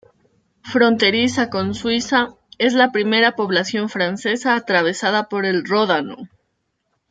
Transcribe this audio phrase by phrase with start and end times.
[0.63, 6.27] Fronteriza con Suiza, es la primera población francesa atravesada por el Ródano.